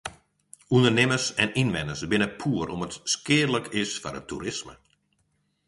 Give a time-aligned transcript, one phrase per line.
[0.77, 4.75] Undernimmers en ynwenners binne poer om't it skealik is foar it toerisme.